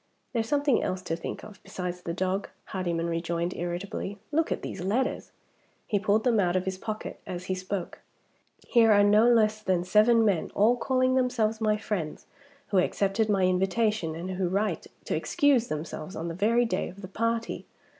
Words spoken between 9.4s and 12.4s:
than seven men, all calling themselves my friends,